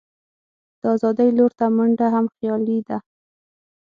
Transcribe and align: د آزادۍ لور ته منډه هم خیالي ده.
د 0.81 0.83
آزادۍ 0.95 1.29
لور 1.37 1.51
ته 1.59 1.65
منډه 1.77 2.07
هم 2.13 2.25
خیالي 2.35 2.79
ده. 2.87 2.97